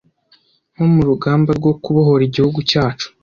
nko 0.73 0.85
mu 0.93 1.01
rugamba 1.09 1.49
rwo 1.59 1.71
kubohora 1.81 2.21
igihugu 2.29 2.59
cyacu, 2.71 3.07